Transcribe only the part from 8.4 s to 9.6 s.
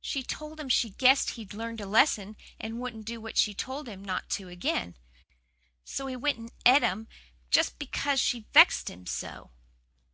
vexed him so."